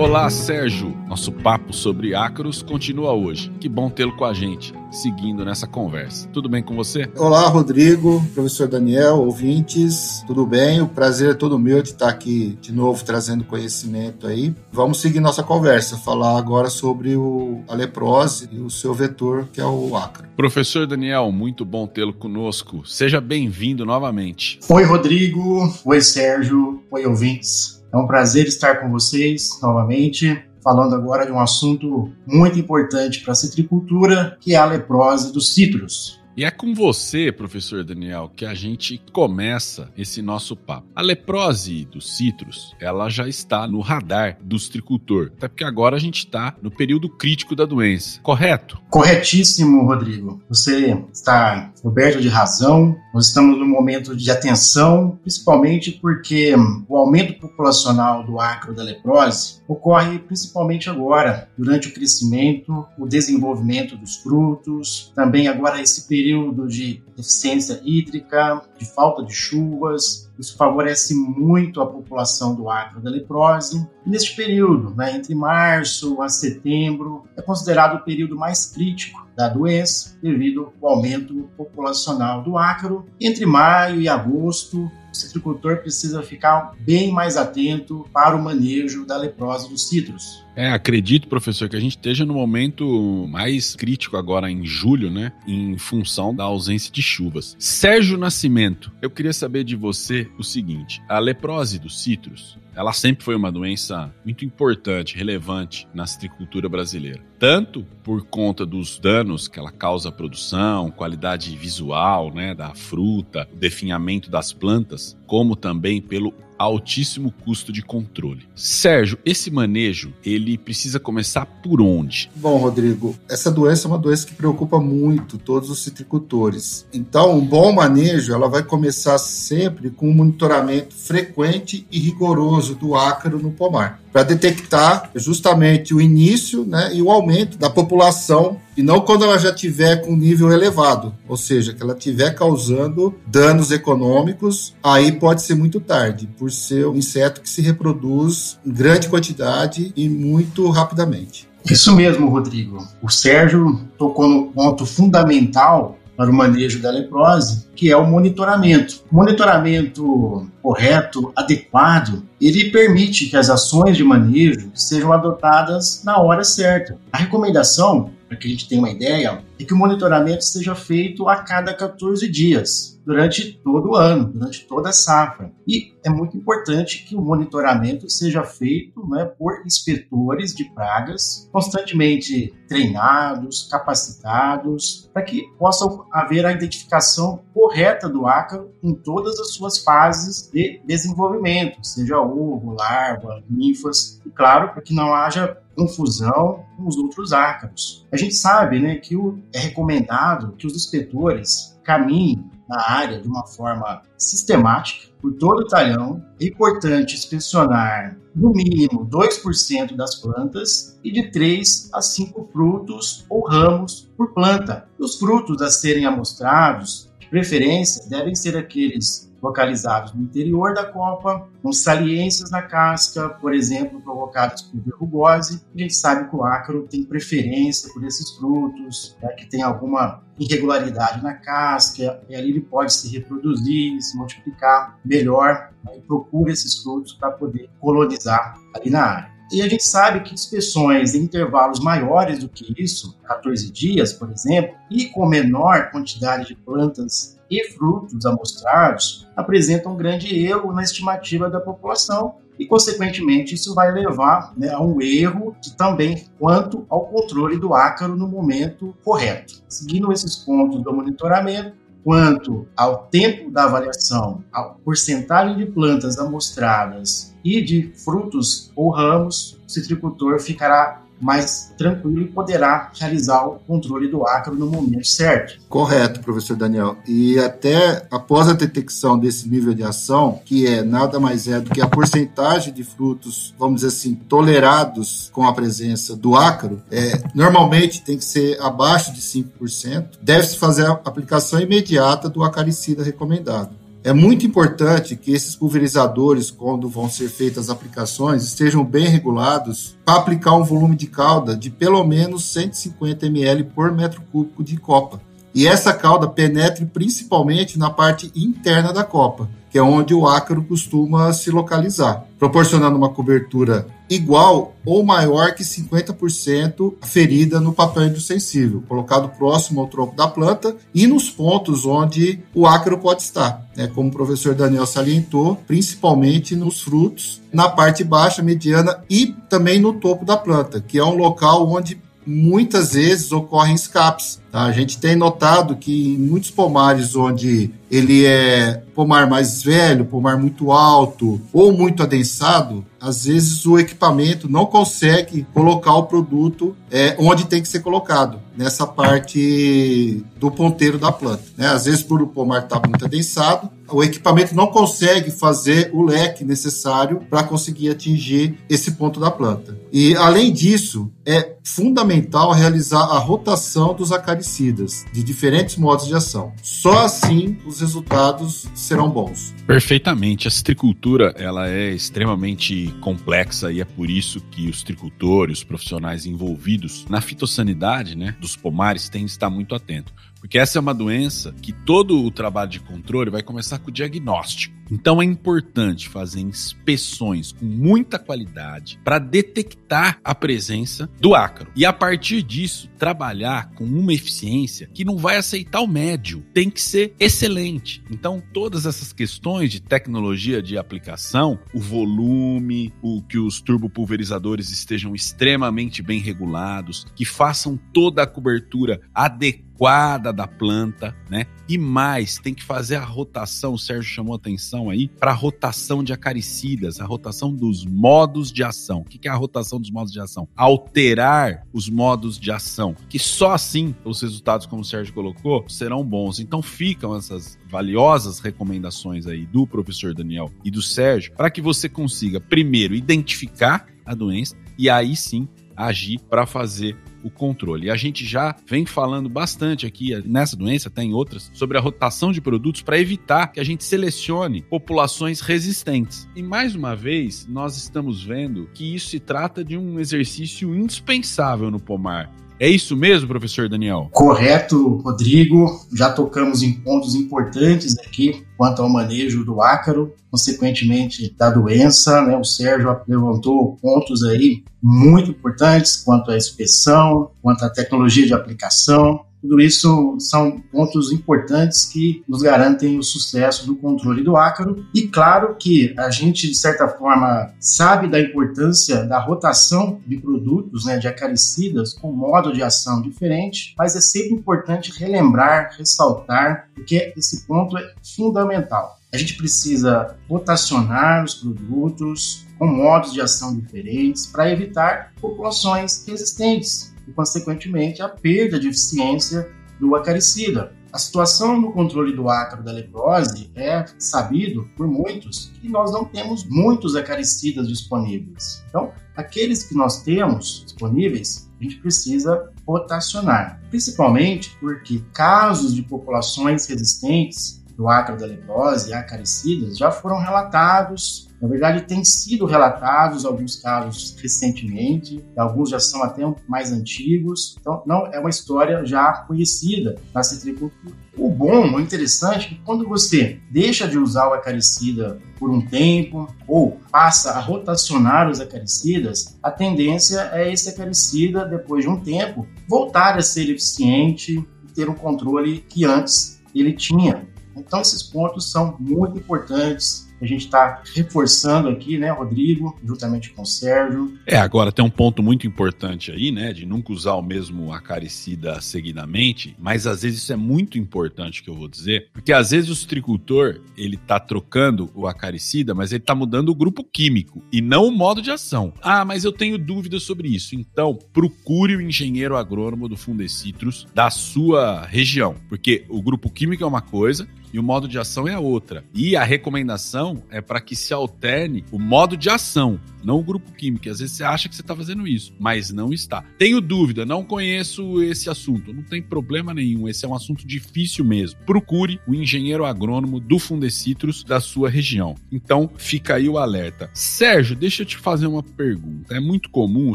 Olá, 0.00 0.30
Sérgio. 0.30 0.96
Nosso 1.06 1.30
papo 1.30 1.74
sobre 1.74 2.14
ácaros 2.14 2.62
continua 2.62 3.12
hoje. 3.12 3.52
Que 3.60 3.68
bom 3.68 3.90
tê-lo 3.90 4.16
com 4.16 4.24
a 4.24 4.32
gente, 4.32 4.72
seguindo 4.90 5.44
nessa 5.44 5.66
conversa. 5.66 6.26
Tudo 6.28 6.48
bem 6.48 6.62
com 6.62 6.74
você? 6.74 7.06
Olá, 7.18 7.46
Rodrigo, 7.48 8.24
professor 8.32 8.66
Daniel, 8.66 9.18
ouvintes. 9.18 10.24
Tudo 10.26 10.46
bem? 10.46 10.80
O 10.80 10.88
prazer 10.88 11.32
é 11.32 11.34
todo 11.34 11.58
meu 11.58 11.82
de 11.82 11.90
estar 11.90 12.08
aqui 12.08 12.56
de 12.62 12.72
novo 12.72 13.04
trazendo 13.04 13.44
conhecimento 13.44 14.26
aí. 14.26 14.54
Vamos 14.72 15.02
seguir 15.02 15.20
nossa 15.20 15.42
conversa, 15.42 15.98
falar 15.98 16.38
agora 16.38 16.70
sobre 16.70 17.14
o, 17.14 17.60
a 17.68 17.74
leprose 17.74 18.48
e 18.50 18.58
o 18.58 18.70
seu 18.70 18.94
vetor, 18.94 19.48
que 19.52 19.60
é 19.60 19.66
o 19.66 19.94
ácaro. 19.94 20.30
Professor 20.34 20.86
Daniel, 20.86 21.30
muito 21.30 21.62
bom 21.62 21.86
tê-lo 21.86 22.14
conosco. 22.14 22.86
Seja 22.86 23.20
bem-vindo 23.20 23.84
novamente. 23.84 24.60
Oi, 24.66 24.82
Rodrigo. 24.82 25.70
Oi, 25.84 26.00
Sérgio. 26.00 26.82
Oi, 26.90 27.04
ouvintes. 27.04 27.79
É 27.92 27.96
um 27.96 28.06
prazer 28.06 28.46
estar 28.46 28.80
com 28.80 28.90
vocês 28.90 29.58
novamente, 29.60 30.42
falando 30.62 30.94
agora 30.94 31.26
de 31.26 31.32
um 31.32 31.40
assunto 31.40 32.10
muito 32.26 32.58
importante 32.58 33.20
para 33.20 33.32
a 33.32 33.36
citricultura, 33.36 34.36
que 34.40 34.54
é 34.54 34.58
a 34.58 34.64
leprose 34.64 35.32
dos 35.32 35.54
citros. 35.54 36.20
E 36.36 36.44
é 36.44 36.50
com 36.50 36.72
você, 36.72 37.32
professor 37.32 37.84
Daniel, 37.84 38.30
que 38.34 38.46
a 38.46 38.54
gente 38.54 39.02
começa 39.12 39.90
esse 39.98 40.22
nosso 40.22 40.56
papo. 40.56 40.86
A 40.94 41.02
leprose 41.02 41.84
dos 41.84 42.16
citros, 42.16 42.74
ela 42.80 43.10
já 43.10 43.28
está 43.28 43.66
no 43.66 43.80
radar 43.80 44.38
do 44.42 44.58
citricultor, 44.58 45.32
até 45.36 45.48
porque 45.48 45.64
agora 45.64 45.96
a 45.96 45.98
gente 45.98 46.20
está 46.20 46.54
no 46.62 46.70
período 46.70 47.08
crítico 47.10 47.56
da 47.56 47.66
doença, 47.66 48.20
correto? 48.22 48.80
Corretíssimo, 48.88 49.84
Rodrigo. 49.84 50.40
Você 50.48 51.04
está 51.12 51.72
coberto 51.82 52.20
de 52.20 52.28
razão. 52.28 52.96
Nós 53.12 53.26
estamos 53.26 53.58
num 53.58 53.68
momento 53.68 54.14
de 54.14 54.30
atenção, 54.30 55.18
principalmente 55.22 55.90
porque 55.90 56.54
o 56.88 56.96
aumento 56.96 57.34
populacional 57.40 58.24
do 58.24 58.38
acro 58.38 58.72
da 58.72 58.84
leprose 58.84 59.60
ocorre 59.66 60.20
principalmente 60.20 60.88
agora, 60.88 61.48
durante 61.58 61.88
o 61.88 61.92
crescimento, 61.92 62.86
o 62.96 63.08
desenvolvimento 63.08 63.96
dos 63.96 64.16
frutos, 64.16 65.12
também 65.14 65.48
agora 65.48 65.82
esse 65.82 66.06
período 66.06 66.68
de 66.68 67.02
deficiência 67.16 67.80
hídrica, 67.84 68.62
de 68.78 68.84
falta 68.84 69.24
de 69.24 69.34
chuvas. 69.34 70.29
Isso 70.40 70.56
favorece 70.56 71.14
muito 71.14 71.82
a 71.82 71.86
população 71.86 72.54
do 72.54 72.70
Acre 72.70 73.02
da 73.02 73.10
leprose. 73.10 73.86
E 74.06 74.08
neste 74.08 74.34
período, 74.34 74.94
né, 74.96 75.14
entre 75.14 75.34
março 75.34 76.22
a 76.22 76.30
setembro, 76.30 77.24
é 77.36 77.42
considerado 77.42 77.96
o 77.96 78.04
período 78.04 78.36
mais 78.36 78.64
crítico 78.64 79.28
da 79.36 79.48
doença 79.48 80.16
devido 80.22 80.72
ao 80.82 80.92
aumento 80.92 81.50
populacional 81.58 82.42
do 82.42 82.56
ácaro. 82.56 83.04
Entre 83.20 83.44
maio 83.44 84.00
e 84.00 84.08
agosto, 84.08 84.90
o 85.12 85.14
citricultor 85.14 85.78
precisa 85.78 86.22
ficar 86.22 86.72
bem 86.80 87.12
mais 87.12 87.36
atento 87.36 88.08
para 88.10 88.34
o 88.34 88.42
manejo 88.42 89.04
da 89.04 89.18
leprose 89.18 89.68
dos 89.68 89.88
citros. 89.88 90.42
É, 90.56 90.68
acredito, 90.68 91.28
professor, 91.28 91.68
que 91.68 91.76
a 91.76 91.80
gente 91.80 91.96
esteja 91.96 92.24
no 92.24 92.34
momento 92.34 93.26
mais 93.28 93.74
crítico 93.74 94.16
agora 94.16 94.50
em 94.50 94.64
julho, 94.64 95.10
né? 95.10 95.32
Em 95.46 95.78
função 95.78 96.34
da 96.34 96.44
ausência 96.44 96.92
de 96.92 97.02
chuvas. 97.02 97.56
Sérgio 97.58 98.18
Nascimento, 98.18 98.92
eu 99.00 99.10
queria 99.10 99.32
saber 99.32 99.64
de 99.64 99.76
você 99.76 100.28
o 100.38 100.42
seguinte: 100.42 101.02
a 101.08 101.18
leprose 101.18 101.78
dos 101.78 102.02
citros, 102.02 102.58
ela 102.74 102.92
sempre 102.92 103.24
foi 103.24 103.34
uma 103.34 103.50
doença 103.50 104.12
muito 104.24 104.44
importante, 104.44 105.16
relevante 105.16 105.86
na 105.92 106.06
citricultura 106.06 106.68
brasileira. 106.68 107.20
Tanto 107.38 107.86
por 108.02 108.24
conta 108.26 108.64
dos 108.64 108.98
danos 108.98 109.48
que 109.48 109.58
ela 109.58 109.72
causa 109.72 110.08
à 110.08 110.12
produção, 110.12 110.90
qualidade 110.90 111.56
visual 111.56 112.32
né, 112.32 112.54
da 112.54 112.74
fruta, 112.74 113.48
o 113.52 113.56
definhamento 113.56 114.30
das 114.30 114.52
plantas, 114.52 115.16
como 115.26 115.56
também 115.56 116.00
pelo 116.00 116.32
altíssimo 116.60 117.32
custo 117.44 117.72
de 117.72 117.80
controle. 117.80 118.46
Sérgio, 118.54 119.18
esse 119.24 119.50
manejo, 119.50 120.12
ele 120.22 120.58
precisa 120.58 121.00
começar 121.00 121.46
por 121.46 121.80
onde? 121.80 122.30
Bom, 122.36 122.58
Rodrigo, 122.58 123.16
essa 123.28 123.50
doença 123.50 123.86
é 123.86 123.88
uma 123.88 123.98
doença 123.98 124.26
que 124.26 124.34
preocupa 124.34 124.78
muito 124.78 125.38
todos 125.38 125.70
os 125.70 125.82
citricultores. 125.82 126.86
Então, 126.92 127.38
um 127.38 127.44
bom 127.44 127.72
manejo, 127.72 128.34
ela 128.34 128.48
vai 128.48 128.62
começar 128.62 129.16
sempre 129.16 129.88
com 129.88 130.10
um 130.10 130.14
monitoramento 130.14 130.94
frequente 130.94 131.86
e 131.90 131.98
rigoroso 131.98 132.74
do 132.74 132.94
ácaro 132.94 133.38
no 133.38 133.50
pomar 133.50 134.00
para 134.12 134.22
detectar 134.22 135.10
justamente 135.14 135.94
o 135.94 136.00
início 136.00 136.64
né, 136.64 136.90
e 136.92 137.00
o 137.02 137.10
aumento 137.10 137.56
da 137.56 137.70
população, 137.70 138.58
e 138.76 138.82
não 138.82 139.00
quando 139.00 139.24
ela 139.24 139.38
já 139.38 139.52
tiver 139.52 140.04
com 140.04 140.16
nível 140.16 140.50
elevado, 140.50 141.14
ou 141.28 141.36
seja, 141.36 141.72
que 141.72 141.82
ela 141.82 141.94
estiver 141.94 142.34
causando 142.34 143.14
danos 143.26 143.70
econômicos, 143.70 144.74
aí 144.82 145.12
pode 145.12 145.42
ser 145.42 145.54
muito 145.54 145.80
tarde, 145.80 146.28
por 146.38 146.50
ser 146.50 146.86
um 146.86 146.96
inseto 146.96 147.40
que 147.40 147.48
se 147.48 147.62
reproduz 147.62 148.58
em 148.64 148.72
grande 148.72 149.08
quantidade 149.08 149.92
e 149.96 150.08
muito 150.08 150.68
rapidamente. 150.70 151.48
Isso 151.68 151.94
mesmo, 151.94 152.28
Rodrigo. 152.28 152.86
O 153.02 153.10
Sérgio 153.10 153.80
tocou 153.98 154.26
no 154.26 154.46
ponto 154.46 154.86
fundamental 154.86 155.98
para 156.20 156.30
o 156.30 156.34
manejo 156.34 156.82
da 156.82 156.90
leprose, 156.90 157.68
que 157.74 157.90
é 157.90 157.96
o 157.96 158.06
monitoramento. 158.06 159.02
O 159.10 159.16
monitoramento 159.16 160.46
correto, 160.62 161.32
adequado, 161.34 162.22
ele 162.38 162.70
permite 162.70 163.30
que 163.30 163.38
as 163.38 163.48
ações 163.48 163.96
de 163.96 164.04
manejo 164.04 164.70
sejam 164.74 165.14
adotadas 165.14 166.02
na 166.04 166.20
hora 166.20 166.44
certa. 166.44 166.98
A 167.10 167.16
recomendação, 167.16 168.10
para 168.30 168.38
que 168.38 168.46
a 168.46 168.50
gente 168.50 168.68
tenha 168.68 168.80
uma 168.80 168.90
ideia, 168.90 169.44
é 169.58 169.64
que 169.64 169.74
o 169.74 169.76
monitoramento 169.76 170.44
seja 170.44 170.72
feito 170.72 171.28
a 171.28 171.42
cada 171.42 171.74
14 171.74 172.30
dias 172.30 173.00
durante 173.04 173.54
todo 173.64 173.90
o 173.90 173.96
ano, 173.96 174.28
durante 174.28 174.68
toda 174.68 174.90
a 174.90 174.92
safra. 174.92 175.50
E 175.66 175.94
é 176.04 176.08
muito 176.08 176.36
importante 176.36 177.04
que 177.04 177.16
o 177.16 177.20
monitoramento 177.20 178.08
seja 178.08 178.44
feito 178.44 179.04
né, 179.08 179.24
por 179.24 179.66
inspetores 179.66 180.54
de 180.54 180.64
pragas, 180.72 181.48
constantemente 181.50 182.54
treinados, 182.68 183.66
capacitados, 183.68 185.10
para 185.12 185.22
que 185.22 185.42
possa 185.58 185.84
haver 186.12 186.46
a 186.46 186.52
identificação 186.52 187.42
correta 187.52 188.08
do 188.08 188.28
ácaro 188.28 188.70
em 188.80 188.94
todas 188.94 189.40
as 189.40 189.54
suas 189.54 189.78
fases 189.78 190.48
de 190.52 190.80
desenvolvimento, 190.86 191.84
seja 191.84 192.20
ovo, 192.20 192.76
larva, 192.78 193.42
ninfas, 193.50 194.20
e 194.24 194.30
claro, 194.30 194.68
para 194.72 194.82
que 194.82 194.94
não 194.94 195.12
haja 195.12 195.58
confusão 195.80 196.64
com 196.76 196.86
os 196.86 196.96
outros 196.96 197.32
ácaros. 197.32 198.06
A 198.12 198.16
gente 198.16 198.34
sabe 198.34 198.78
né, 198.78 198.96
que 198.96 199.16
é 199.54 199.58
recomendado 199.58 200.52
que 200.56 200.66
os 200.66 200.74
inspetores 200.74 201.78
caminhem 201.82 202.44
na 202.68 202.80
área 202.82 203.20
de 203.20 203.26
uma 203.26 203.46
forma 203.46 204.02
sistemática 204.16 205.08
por 205.20 205.32
todo 205.34 205.60
o 205.60 205.66
talhão. 205.66 206.22
É 206.40 206.46
importante 206.46 207.14
inspecionar 207.14 208.16
no 208.34 208.52
mínimo 208.52 209.08
2% 209.08 209.96
das 209.96 210.16
plantas 210.16 210.98
e 211.02 211.10
de 211.10 211.30
3 211.30 211.90
a 211.94 212.02
5 212.02 212.50
frutos 212.52 213.24
ou 213.28 213.48
ramos 213.48 214.10
por 214.16 214.34
planta. 214.34 214.86
Os 214.98 215.18
frutos 215.18 215.62
a 215.62 215.70
serem 215.70 216.04
amostrados, 216.04 217.10
de 217.18 217.26
preferência, 217.28 218.08
devem 218.08 218.34
ser 218.34 218.56
aqueles 218.56 219.29
localizados 219.42 220.12
no 220.14 220.22
interior 220.22 220.74
da 220.74 220.84
copa, 220.84 221.48
com 221.62 221.72
saliências 221.72 222.50
na 222.50 222.62
casca, 222.62 223.28
por 223.28 223.54
exemplo, 223.54 224.00
provocadas 224.00 224.62
por 224.62 224.80
verrugose. 224.80 225.62
A 225.74 225.78
gente 225.78 225.94
sabe 225.94 226.28
que 226.28 226.36
o 226.36 226.44
ácaro 226.44 226.86
tem 226.88 227.04
preferência 227.04 227.92
por 227.92 228.04
esses 228.04 228.30
frutos, 228.36 229.16
né, 229.22 229.28
que 229.30 229.46
tem 229.46 229.62
alguma 229.62 230.22
irregularidade 230.38 231.22
na 231.22 231.34
casca, 231.34 232.22
e 232.28 232.34
ali 232.34 232.50
ele 232.50 232.60
pode 232.60 232.92
se 232.92 233.08
reproduzir, 233.08 234.00
se 234.00 234.16
multiplicar 234.16 234.98
melhor, 235.04 235.70
né, 235.84 235.98
e 235.98 236.00
procura 236.00 236.52
esses 236.52 236.82
frutos 236.82 237.12
para 237.12 237.30
poder 237.30 237.70
colonizar 237.78 238.58
ali 238.74 238.90
na 238.90 239.02
área. 239.02 239.39
E 239.52 239.62
a 239.62 239.68
gente 239.68 239.82
sabe 239.82 240.20
que 240.20 240.32
inspeções 240.32 241.14
em 241.14 241.22
intervalos 241.22 241.80
maiores 241.80 242.38
do 242.38 242.48
que 242.48 242.72
isso, 242.80 243.18
14 243.24 243.70
dias, 243.72 244.12
por 244.12 244.30
exemplo, 244.30 244.76
e 244.88 245.06
com 245.06 245.26
menor 245.26 245.90
quantidade 245.90 246.46
de 246.46 246.54
plantas 246.54 247.36
e 247.50 247.68
frutos 247.70 248.24
amostrados, 248.24 249.26
apresentam 249.34 249.92
um 249.92 249.96
grande 249.96 250.38
erro 250.38 250.72
na 250.72 250.82
estimativa 250.82 251.50
da 251.50 251.58
população 251.58 252.36
e, 252.60 252.66
consequentemente, 252.66 253.54
isso 253.54 253.74
vai 253.74 253.90
levar 253.90 254.52
né, 254.56 254.70
a 254.70 254.80
um 254.80 255.00
erro 255.00 255.56
também 255.76 256.26
quanto 256.38 256.86
ao 256.88 257.06
controle 257.06 257.58
do 257.58 257.74
ácaro 257.74 258.14
no 258.14 258.28
momento 258.28 258.94
correto. 259.02 259.62
Seguindo 259.66 260.12
esses 260.12 260.36
pontos 260.36 260.80
do 260.82 260.92
monitoramento, 260.92 261.72
quanto 262.02 262.66
ao 262.76 263.06
tempo 263.06 263.50
da 263.50 263.64
avaliação, 263.64 264.44
a 264.52 264.62
porcentagem 264.62 265.56
de 265.56 265.66
plantas 265.66 266.18
amostradas 266.18 267.34
e 267.44 267.62
de 267.62 267.92
frutos 267.94 268.70
ou 268.74 268.90
ramos, 268.90 269.58
o 269.66 269.70
citricultor 269.70 270.38
ficará 270.40 270.99
mais 271.20 271.72
tranquilo 271.76 272.22
e 272.22 272.28
poderá 272.28 272.90
realizar 272.98 273.46
o 273.46 273.58
controle 273.66 274.08
do 274.08 274.26
ácaro 274.26 274.56
no 274.56 274.66
momento 274.66 275.06
certo. 275.06 275.60
Correto, 275.68 276.20
professor 276.20 276.56
Daniel. 276.56 276.96
E 277.06 277.38
até 277.38 278.06
após 278.10 278.48
a 278.48 278.52
detecção 278.52 279.18
desse 279.18 279.48
nível 279.48 279.74
de 279.74 279.82
ação, 279.82 280.40
que 280.44 280.66
é 280.66 280.82
nada 280.82 281.20
mais 281.20 281.46
é 281.46 281.60
do 281.60 281.70
que 281.70 281.80
a 281.80 281.86
porcentagem 281.86 282.72
de 282.72 282.84
frutos, 282.84 283.54
vamos 283.58 283.76
dizer 283.76 283.88
assim, 283.88 284.14
tolerados 284.14 285.30
com 285.32 285.46
a 285.46 285.52
presença 285.52 286.16
do 286.16 286.36
ácaro, 286.36 286.82
é, 286.90 287.22
normalmente 287.34 288.02
tem 288.02 288.16
que 288.16 288.24
ser 288.24 288.60
abaixo 288.60 289.12
de 289.12 289.20
5%, 289.20 290.18
deve-se 290.22 290.56
fazer 290.56 290.86
a 290.86 290.92
aplicação 290.92 291.60
imediata 291.60 292.28
do 292.28 292.42
acaricida 292.42 293.02
recomendado. 293.02 293.79
É 294.02 294.14
muito 294.14 294.46
importante 294.46 295.14
que 295.14 295.30
esses 295.30 295.54
pulverizadores, 295.54 296.50
quando 296.50 296.88
vão 296.88 297.10
ser 297.10 297.28
feitas 297.28 297.64
as 297.64 297.70
aplicações, 297.70 298.44
estejam 298.44 298.82
bem 298.82 299.06
regulados 299.06 299.94
para 300.06 300.18
aplicar 300.18 300.54
um 300.54 300.64
volume 300.64 300.96
de 300.96 301.06
calda 301.06 301.54
de 301.54 301.68
pelo 301.68 302.02
menos 302.02 302.44
150 302.50 303.26
ml 303.26 303.64
por 303.64 303.92
metro 303.92 304.22
cúbico 304.32 304.64
de 304.64 304.78
copa. 304.78 305.20
E 305.54 305.66
essa 305.66 305.92
calda 305.92 306.28
penetre 306.28 306.84
principalmente 306.86 307.78
na 307.78 307.90
parte 307.90 308.30
interna 308.34 308.92
da 308.92 309.04
copa, 309.04 309.48
que 309.70 309.78
é 309.78 309.82
onde 309.82 310.12
o 310.12 310.26
ácaro 310.26 310.62
costuma 310.64 311.32
se 311.32 311.50
localizar, 311.50 312.24
proporcionando 312.38 312.96
uma 312.96 313.10
cobertura 313.10 313.86
igual 314.08 314.74
ou 314.84 315.04
maior 315.04 315.54
que 315.54 315.62
50% 315.62 316.94
ferida 317.02 317.60
no 317.60 317.72
papel 317.72 318.18
sensível, 318.18 318.82
colocado 318.88 319.28
próximo 319.38 319.80
ao 319.80 319.86
tronco 319.86 320.16
da 320.16 320.26
planta 320.26 320.76
e 320.92 321.06
nos 321.06 321.30
pontos 321.30 321.86
onde 321.86 322.40
o 322.52 322.66
ácaro 322.66 322.98
pode 322.98 323.22
estar, 323.22 323.64
né, 323.76 323.86
como 323.86 324.08
o 324.08 324.12
professor 324.12 324.54
Daniel 324.54 324.86
salientou, 324.86 325.56
principalmente 325.66 326.56
nos 326.56 326.82
frutos, 326.82 327.40
na 327.52 327.68
parte 327.68 328.02
baixa, 328.02 328.42
mediana 328.42 329.04
e 329.08 329.26
também 329.48 329.78
no 329.78 329.92
topo 329.92 330.24
da 330.24 330.36
planta, 330.36 330.80
que 330.80 330.98
é 330.98 331.04
um 331.04 331.14
local 331.14 331.70
onde 331.70 332.00
muitas 332.26 332.92
vezes 332.92 333.32
ocorrem 333.32 333.74
escapes. 333.74 334.40
Tá? 334.50 334.62
A 334.62 334.72
gente 334.72 334.98
tem 334.98 335.16
notado 335.16 335.76
que 335.76 336.14
em 336.14 336.18
muitos 336.18 336.50
pomares 336.50 337.14
onde 337.14 337.70
ele 337.90 338.24
é 338.24 338.82
pomar 338.94 339.28
mais 339.28 339.62
velho, 339.62 340.04
pomar 340.04 340.36
muito 340.36 340.70
alto 340.70 341.40
ou 341.52 341.72
muito 341.72 342.02
adensado, 342.02 342.84
às 343.00 343.24
vezes 343.24 343.64
o 343.64 343.78
equipamento 343.78 344.48
não 344.48 344.66
consegue 344.66 345.46
colocar 345.54 345.94
o 345.94 346.04
produto 346.04 346.76
é, 346.90 347.16
onde 347.18 347.46
tem 347.46 347.62
que 347.62 347.68
ser 347.68 347.80
colocado, 347.80 348.40
nessa 348.56 348.86
parte 348.86 350.24
do 350.38 350.50
ponteiro 350.50 350.98
da 350.98 351.10
planta. 351.10 351.44
Né? 351.56 351.66
Às 351.66 351.86
vezes, 351.86 352.02
por 352.02 352.20
o 352.20 352.26
pomar 352.26 352.64
estar 352.64 352.80
tá 352.80 352.88
muito 352.88 353.04
adensado, 353.04 353.70
o 353.88 354.02
equipamento 354.02 354.54
não 354.54 354.68
consegue 354.68 355.30
fazer 355.30 355.90
o 355.92 356.02
leque 356.02 356.44
necessário 356.44 357.20
para 357.28 357.42
conseguir 357.42 357.90
atingir 357.90 358.58
esse 358.68 358.92
ponto 358.92 359.18
da 359.18 359.30
planta. 359.30 359.78
E, 359.92 360.14
além 360.16 360.52
disso, 360.52 361.10
é 361.26 361.56
fundamental 361.64 362.52
realizar 362.52 363.02
a 363.02 363.18
rotação 363.18 363.94
dos 363.94 364.12
acaricidas 364.12 365.04
de 365.12 365.22
diferentes 365.22 365.76
modos 365.76 366.06
de 366.06 366.14
ação. 366.14 366.52
Só 366.62 367.04
assim 367.04 367.56
os 367.66 367.80
resultados 367.80 368.66
serão 368.74 369.08
bons. 369.08 369.54
Perfeitamente. 369.66 370.48
A 370.48 370.50
citricultura 370.50 371.34
ela 371.36 371.68
é 371.68 371.90
extremamente 371.90 372.89
complexa 372.90 373.72
e 373.72 373.80
é 373.80 373.84
por 373.84 374.08
isso 374.10 374.40
que 374.40 374.68
os 374.68 374.82
tricultores, 374.82 375.58
os 375.58 375.64
profissionais 375.64 376.26
envolvidos 376.26 377.06
na 377.08 377.20
fitossanidade 377.20 378.16
né, 378.16 378.36
dos 378.40 378.56
pomares 378.56 379.08
têm 379.08 379.24
que 379.24 379.30
estar 379.30 379.50
muito 379.50 379.74
atentos. 379.74 380.12
Porque 380.40 380.58
essa 380.58 380.78
é 380.78 380.80
uma 380.80 380.94
doença 380.94 381.54
que 381.60 381.72
todo 381.72 382.24
o 382.24 382.30
trabalho 382.30 382.70
de 382.70 382.80
controle 382.80 383.30
vai 383.30 383.42
começar 383.42 383.78
com 383.78 383.90
o 383.90 383.92
diagnóstico. 383.92 384.79
Então 384.90 385.22
é 385.22 385.24
importante 385.24 386.08
fazer 386.08 386.40
inspeções 386.40 387.52
com 387.52 387.64
muita 387.64 388.18
qualidade 388.18 388.98
para 389.04 389.18
detectar 389.18 390.18
a 390.24 390.34
presença 390.34 391.08
do 391.20 391.34
ácaro. 391.34 391.70
E 391.76 391.84
a 391.84 391.92
partir 391.92 392.42
disso, 392.42 392.88
trabalhar 392.98 393.70
com 393.74 393.84
uma 393.84 394.12
eficiência 394.12 394.88
que 394.92 395.04
não 395.04 395.16
vai 395.16 395.36
aceitar 395.36 395.80
o 395.80 395.86
médio, 395.86 396.44
tem 396.52 396.68
que 396.68 396.80
ser 396.80 397.14
excelente. 397.18 398.02
Então, 398.10 398.42
todas 398.52 398.86
essas 398.86 399.12
questões 399.12 399.70
de 399.70 399.80
tecnologia 399.80 400.62
de 400.62 400.76
aplicação, 400.76 401.58
o 401.72 401.80
volume, 401.80 402.92
o 403.02 403.22
que 403.22 403.38
os 403.38 403.60
turbopulverizadores 403.60 404.70
estejam 404.70 405.14
extremamente 405.14 406.02
bem 406.02 406.20
regulados, 406.20 407.06
que 407.14 407.24
façam 407.24 407.78
toda 407.92 408.22
a 408.22 408.26
cobertura 408.26 409.00
adequada 409.14 410.32
da 410.32 410.46
planta, 410.46 411.16
né? 411.30 411.46
E 411.66 411.78
mais, 411.78 412.38
tem 412.38 412.52
que 412.52 412.62
fazer 412.62 412.96
a 412.96 413.04
rotação, 413.04 413.72
o 413.72 413.78
Sérgio 413.78 414.12
chamou 414.12 414.34
atenção 414.34 414.79
aí, 414.88 415.08
para 415.08 415.32
a 415.32 415.34
rotação 415.34 416.02
de 416.02 416.12
acaricidas, 416.12 417.00
a 417.00 417.04
rotação 417.04 417.54
dos 417.54 417.84
modos 417.84 418.52
de 418.52 418.62
ação. 418.62 419.00
O 419.00 419.04
que 419.04 419.28
é 419.28 419.30
a 419.30 419.36
rotação 419.36 419.80
dos 419.80 419.90
modos 419.90 420.12
de 420.12 420.20
ação? 420.20 420.48
Alterar 420.56 421.66
os 421.72 421.88
modos 421.88 422.38
de 422.38 422.50
ação, 422.50 422.94
que 423.08 423.18
só 423.18 423.52
assim 423.52 423.94
os 424.04 424.22
resultados, 424.22 424.66
como 424.66 424.82
o 424.82 424.84
Sérgio 424.84 425.12
colocou, 425.12 425.64
serão 425.68 426.04
bons. 426.04 426.38
Então 426.38 426.62
ficam 426.62 427.16
essas 427.16 427.58
valiosas 427.68 428.38
recomendações 428.38 429.26
aí 429.26 429.44
do 429.46 429.66
professor 429.66 430.14
Daniel 430.14 430.50
e 430.64 430.70
do 430.70 430.80
Sérgio, 430.80 431.32
para 431.36 431.50
que 431.50 431.60
você 431.60 431.88
consiga, 431.88 432.40
primeiro, 432.40 432.94
identificar 432.94 433.86
a 434.06 434.14
doença 434.14 434.56
e 434.78 434.88
aí 434.88 435.14
sim 435.16 435.48
agir 435.76 436.20
para 436.28 436.46
fazer 436.46 436.96
o 437.22 437.30
controle. 437.30 437.86
E 437.86 437.90
a 437.90 437.96
gente 437.96 438.24
já 438.24 438.56
vem 438.66 438.86
falando 438.86 439.28
bastante 439.28 439.86
aqui 439.86 440.14
nessa 440.26 440.56
doença, 440.56 440.88
até 440.88 441.02
em 441.02 441.12
outras, 441.12 441.50
sobre 441.54 441.78
a 441.78 441.80
rotação 441.80 442.32
de 442.32 442.40
produtos 442.40 442.82
para 442.82 442.98
evitar 442.98 443.48
que 443.48 443.60
a 443.60 443.64
gente 443.64 443.84
selecione 443.84 444.62
populações 444.62 445.40
resistentes. 445.40 446.28
E 446.34 446.42
mais 446.42 446.74
uma 446.74 446.94
vez, 446.94 447.46
nós 447.46 447.76
estamos 447.76 448.22
vendo 448.22 448.68
que 448.74 448.94
isso 448.94 449.10
se 449.10 449.20
trata 449.20 449.64
de 449.64 449.76
um 449.76 449.98
exercício 449.98 450.74
indispensável 450.74 451.70
no 451.70 451.80
pomar. 451.80 452.30
É 452.60 452.68
isso 452.68 452.94
mesmo, 452.94 453.26
professor 453.26 453.70
Daniel? 453.70 454.10
Correto, 454.12 454.96
Rodrigo. 454.96 455.80
Já 455.96 456.12
tocamos 456.12 456.62
em 456.62 456.74
pontos 456.74 457.14
importantes 457.14 457.96
aqui 457.98 458.44
quanto 458.54 458.82
ao 458.82 458.88
manejo 458.90 459.42
do 459.42 459.62
ácaro, 459.62 460.12
consequentemente 460.30 461.34
da 461.38 461.48
doença. 461.48 462.20
Né? 462.20 462.36
O 462.36 462.44
Sérgio 462.44 462.94
levantou 463.08 463.78
pontos 463.80 464.22
aí 464.24 464.62
muito 464.82 465.30
importantes 465.30 465.96
quanto 465.96 466.30
à 466.30 466.36
inspeção, 466.36 467.30
quanto 467.40 467.64
à 467.64 467.70
tecnologia 467.70 468.26
de 468.26 468.34
aplicação, 468.34 469.24
tudo 469.40 469.60
isso 469.60 470.16
são 470.18 470.60
pontos 470.72 471.10
importantes 471.10 471.86
que 471.86 472.22
nos 472.28 472.42
garantem 472.42 472.98
o 472.98 473.02
sucesso 473.02 473.66
do 473.66 473.74
controle 473.76 474.22
do 474.22 474.36
ácaro. 474.36 474.84
E 474.94 475.08
claro 475.08 475.56
que 475.58 475.94
a 475.98 476.10
gente, 476.10 476.48
de 476.48 476.54
certa 476.54 476.86
forma, 476.88 477.52
sabe 477.58 478.08
da 478.08 478.20
importância 478.20 479.04
da 479.04 479.18
rotação 479.18 480.00
de 480.06 480.18
produtos, 480.18 480.84
né, 480.84 480.98
de 480.98 481.08
acaricidas, 481.08 481.94
com 481.94 482.12
modo 482.12 482.52
de 482.52 482.62
ação 482.62 483.00
diferente, 483.00 483.74
mas 483.78 483.96
é 483.96 484.00
sempre 484.00 484.34
importante 484.34 484.92
relembrar, 484.98 485.74
ressaltar, 485.78 486.68
porque 486.74 487.12
esse 487.16 487.46
ponto 487.46 487.78
é 487.78 487.92
fundamental. 488.16 488.98
A 489.12 489.16
gente 489.16 489.36
precisa 489.36 490.16
rotacionar 490.28 491.24
os 491.24 491.34
produtos 491.34 492.46
com 492.58 492.66
modos 492.66 493.12
de 493.12 493.20
ação 493.20 493.56
diferentes 493.58 494.26
para 494.26 494.50
evitar 494.52 495.12
populações 495.20 496.04
resistentes 496.06 496.94
e, 497.10 497.12
consequentemente, 497.12 498.00
a 498.00 498.08
perda 498.08 498.58
de 498.58 498.68
eficiência 498.68 499.50
do 499.78 499.96
acaricida. 499.96 500.72
A 500.92 500.98
situação 500.98 501.60
no 501.60 501.72
controle 501.72 502.12
do 502.12 502.28
ácaro 502.28 502.64
da 502.64 502.72
leprose 502.72 503.50
é 503.54 503.84
sabido 503.98 504.68
por 504.76 504.88
muitos 504.88 505.52
que 505.60 505.68
nós 505.68 505.92
não 505.92 506.04
temos 506.04 506.44
muitos 506.44 506.96
acaricidas 506.96 507.68
disponíveis. 507.68 508.64
Então, 508.68 508.92
aqueles 509.16 509.62
que 509.62 509.74
nós 509.74 510.02
temos 510.02 510.64
disponíveis, 510.64 511.48
a 511.60 511.62
gente 511.62 511.76
precisa 511.76 512.50
rotacionar, 512.66 513.60
principalmente 513.70 514.56
porque 514.58 515.02
casos 515.12 515.74
de 515.74 515.82
populações 515.82 516.66
resistentes 516.66 517.62
do 517.76 517.88
ácaro 517.88 518.18
da 518.18 518.26
leprose 518.26 518.90
e 518.90 518.92
acaricidas 518.92 519.78
já 519.78 519.90
foram 519.90 520.18
relatados 520.18 521.29
na 521.40 521.48
verdade, 521.48 521.86
tem 521.86 522.04
sido 522.04 522.44
relatados 522.44 523.24
alguns 523.24 523.56
casos 523.56 524.14
recentemente, 524.20 525.24
alguns 525.34 525.70
já 525.70 525.80
são 525.80 526.02
até 526.02 526.22
mais 526.46 526.70
antigos, 526.70 527.56
então 527.58 527.82
não 527.86 528.06
é 528.08 528.20
uma 528.20 528.28
história 528.28 528.84
já 528.84 529.12
conhecida 529.26 529.96
na 530.14 530.22
citricultura. 530.22 530.94
O 531.16 531.30
bom, 531.30 531.74
o 531.74 531.80
interessante, 531.80 532.46
é 532.46 532.48
que 532.50 532.62
quando 532.62 532.86
você 532.86 533.40
deixa 533.50 533.88
de 533.88 533.98
usar 533.98 534.28
o 534.28 534.34
acaricida 534.34 535.18
por 535.38 535.50
um 535.50 535.62
tempo 535.62 536.28
ou 536.46 536.78
passa 536.90 537.30
a 537.32 537.40
rotacionar 537.40 538.28
os 538.28 538.38
acaricidas, 538.38 539.38
a 539.42 539.50
tendência 539.50 540.28
é 540.32 540.52
esse 540.52 540.68
acaricida, 540.68 541.46
depois 541.46 541.84
de 541.84 541.90
um 541.90 541.98
tempo, 541.98 542.46
voltar 542.68 543.16
a 543.16 543.22
ser 543.22 543.48
eficiente 543.48 544.46
e 544.68 544.72
ter 544.72 544.90
um 544.90 544.94
controle 544.94 545.64
que 545.68 545.86
antes 545.86 546.38
ele 546.54 546.74
tinha. 546.74 547.26
Então, 547.56 547.80
esses 547.80 548.02
pontos 548.02 548.50
são 548.50 548.76
muito 548.78 549.18
importantes 549.18 550.09
a 550.20 550.26
gente 550.26 550.44
está 550.44 550.82
reforçando 550.94 551.68
aqui, 551.68 551.98
né, 551.98 552.10
Rodrigo, 552.10 552.78
juntamente 552.84 553.30
com 553.30 553.42
o 553.42 553.46
Sérgio. 553.46 554.12
É, 554.26 554.36
agora 554.36 554.72
tem 554.72 554.84
um 554.84 554.90
ponto 554.90 555.22
muito 555.22 555.46
importante 555.46 556.10
aí, 556.10 556.30
né, 556.30 556.52
de 556.52 556.66
nunca 556.66 556.92
usar 556.92 557.14
o 557.14 557.22
mesmo 557.22 557.72
acaricida 557.72 558.60
seguidamente, 558.60 559.56
mas 559.58 559.86
às 559.86 560.02
vezes 560.02 560.22
isso 560.22 560.32
é 560.32 560.36
muito 560.36 560.78
importante 560.78 561.42
que 561.42 561.50
eu 561.50 561.54
vou 561.54 561.68
dizer, 561.68 562.08
porque 562.12 562.32
às 562.32 562.50
vezes 562.50 562.70
o 562.70 562.76
citricultor, 562.76 563.60
ele 563.76 563.96
tá 563.96 564.18
trocando 564.18 564.90
o 564.94 565.06
acaricida, 565.06 565.74
mas 565.74 565.92
ele 565.92 566.00
tá 566.00 566.14
mudando 566.14 566.50
o 566.50 566.54
grupo 566.54 566.84
químico 566.84 567.42
e 567.52 567.60
não 567.60 567.86
o 567.86 567.92
modo 567.92 568.22
de 568.22 568.30
ação. 568.30 568.72
Ah, 568.82 569.04
mas 569.04 569.24
eu 569.24 569.32
tenho 569.32 569.58
dúvidas 569.58 570.02
sobre 570.02 570.28
isso. 570.28 570.54
Então, 570.54 570.98
procure 571.12 571.76
o 571.76 571.80
engenheiro 571.80 572.36
agrônomo 572.36 572.88
do 572.88 572.96
Fundecitrus 572.96 573.86
da 573.94 574.10
sua 574.10 574.84
região, 574.84 575.36
porque 575.48 575.84
o 575.88 576.02
grupo 576.02 576.30
químico 576.30 576.62
é 576.62 576.66
uma 576.66 576.80
coisa, 576.80 577.28
e 577.52 577.58
o 577.58 577.62
modo 577.62 577.88
de 577.88 577.98
ação 577.98 578.28
é 578.28 578.38
outra. 578.38 578.84
E 578.94 579.16
a 579.16 579.24
recomendação 579.24 580.22
é 580.30 580.40
para 580.40 580.60
que 580.60 580.76
se 580.76 580.92
alterne 580.92 581.64
o 581.70 581.78
modo 581.78 582.16
de 582.16 582.30
ação, 582.30 582.78
não 583.04 583.18
o 583.18 583.22
grupo 583.22 583.52
químico. 583.52 583.88
Às 583.88 584.00
vezes 584.00 584.16
você 584.16 584.24
acha 584.24 584.48
que 584.48 584.54
você 584.54 584.62
está 584.62 584.74
fazendo 584.74 585.06
isso, 585.06 585.32
mas 585.38 585.70
não 585.70 585.92
está. 585.92 586.22
Tenho 586.38 586.60
dúvida, 586.60 587.06
não 587.06 587.24
conheço 587.24 588.02
esse 588.02 588.28
assunto. 588.28 588.72
Não 588.72 588.82
tem 588.82 589.02
problema 589.02 589.54
nenhum, 589.54 589.88
esse 589.88 590.04
é 590.04 590.08
um 590.08 590.14
assunto 590.14 590.46
difícil 590.46 591.04
mesmo. 591.04 591.38
Procure 591.46 592.00
o 592.06 592.14
engenheiro 592.14 592.64
agrônomo 592.64 593.20
do 593.20 593.38
Fundecitrus 593.38 594.24
da 594.24 594.40
sua 594.40 594.68
região. 594.68 595.14
Então, 595.30 595.70
fica 595.76 596.16
aí 596.16 596.28
o 596.28 596.38
alerta. 596.38 596.90
Sérgio, 596.94 597.56
deixa 597.56 597.82
eu 597.82 597.86
te 597.86 597.96
fazer 597.96 598.26
uma 598.26 598.42
pergunta. 598.42 599.14
É 599.14 599.20
muito 599.20 599.50
comum 599.50 599.90
o 599.90 599.94